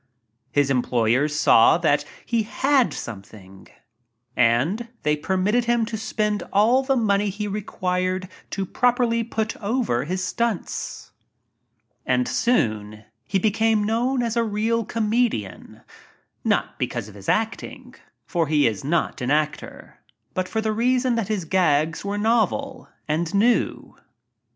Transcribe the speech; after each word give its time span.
44 0.01 0.01
THE 0.01 0.01
"GOLD 0.01 0.49
DIGGER" 0.49 0.59
His 0.63 0.69
employers 0.71 1.35
saw 1.35 1.77
that 1.77 2.05
he 2.25 2.41
"had 2.41 2.91
something" 2.91 3.67
and 4.35 4.87
they 5.03 5.15
permitted 5.15 5.65
him 5.65 5.85
to 5.85 5.95
spend 5.95 6.41
all 6.51 6.81
the 6.81 6.95
money 6.95 7.29
he 7.29 7.47
re 7.47 7.61
quired 7.61 8.27
to 8.49 8.65
properly 8.65 9.23
"put 9.23 9.55
over" 9.57 10.05
his 10.05 10.23
stunts. 10.23 11.11
And 12.03 12.27
soon 12.27 13.05
he 13.27 13.37
became 13.37 13.83
known 13.83 14.23
as 14.23 14.35
a 14.35 14.43
real 14.43 14.85
comedian— 14.85 15.81
aot 16.47 16.69
because 16.79 17.07
of 17.07 17.13
his 17.13 17.29
acting, 17.29 17.93
for 18.25 18.47
he 18.47 18.65
is 18.65 18.83
not 18.83 19.21
an 19.21 19.29
actor— 19.29 19.99
but 20.33 20.49
for 20.49 20.61
the 20.61 20.73
reason 20.73 21.13
that 21.13 21.27
his 21.27 21.45
"gags" 21.45 22.03
were 22.03 22.17
novel 22.17 22.89
and 23.07 23.31
new. 23.35 23.95